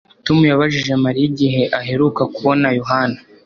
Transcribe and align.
Tom 0.25 0.39
yabajije 0.51 0.93
Mariya 1.03 1.27
igihe 1.31 1.61
aheruka 1.79 2.21
kubona 2.33 2.67
Yohana 2.79 3.17